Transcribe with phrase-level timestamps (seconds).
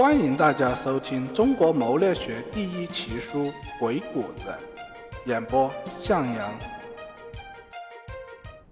[0.00, 3.44] 欢迎大家收听中国谋略学第一奇书
[3.78, 4.46] 《鬼谷子》，
[5.26, 6.50] 演播向阳。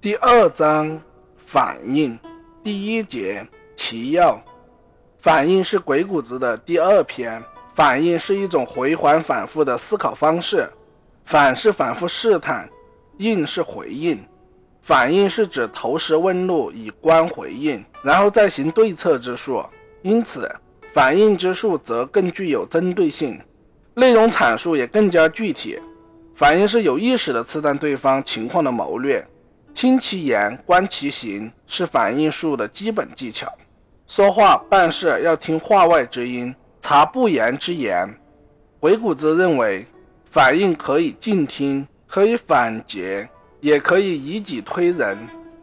[0.00, 0.98] 第二章
[1.36, 2.18] 反应，
[2.64, 3.46] 第一节
[3.76, 4.42] 提要。
[5.18, 7.42] 反应是鬼谷子的第二篇。
[7.74, 10.66] 反应是一种回环反复的思考方式。
[11.26, 12.66] 反是反复试探，
[13.18, 14.18] 应是回应。
[14.80, 19.62] 反应是指投石问路以观回应，然后再行对策之术。
[20.00, 20.50] 因此。
[20.98, 23.40] 反应之术则更具有针对性，
[23.94, 25.78] 内容阐述也更加具体。
[26.34, 29.24] 反应是有意识的刺探对方情况的谋略，
[29.72, 33.46] 听其言，观其行，是反应术的基本技巧。
[34.08, 38.12] 说话办事要听话外之音，察不言之言。
[38.80, 39.86] 鬼谷子认为，
[40.32, 43.24] 反应可以静听，可以反诘，
[43.60, 45.16] 也可以以己推人。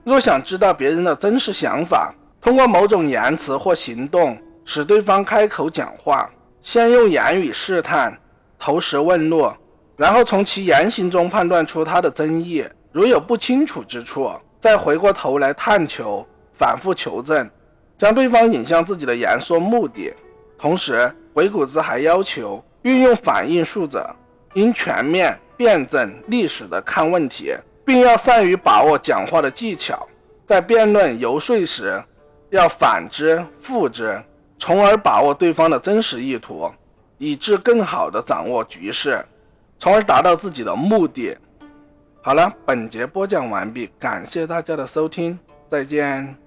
[0.06, 4.38] 若想知道别人的真实想法，通过某种言辞或行动。
[4.66, 6.30] 使对方开口讲话，
[6.62, 8.18] 先用言语试探、
[8.60, 9.50] 投石问路，
[9.96, 12.66] 然后从其言行中判断出他的真意。
[12.92, 16.26] 如有不清楚之处，再回过头来探求、
[16.58, 17.50] 反复求证，
[17.98, 20.14] 将对方引向自己的言说目的。
[20.58, 24.10] 同时，鬼谷子还要求运用反应术者
[24.54, 27.54] 应全面、辩证、历史的看问题，
[27.86, 30.08] 并要善于把握讲话的技巧。
[30.46, 32.02] 在辩论、游说时，
[32.50, 34.18] 要反之、复之。
[34.58, 36.72] 从而把握对方的真实意图，
[37.18, 39.24] 以致更好的掌握局势，
[39.78, 41.38] 从而达到自己的目的。
[42.22, 45.38] 好了，本节播讲完毕，感谢大家的收听，
[45.70, 46.45] 再见。